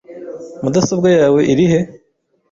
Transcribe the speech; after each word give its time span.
Mudasobwa 0.61 1.09
yawe 1.17 1.41
irihe? 1.51 1.79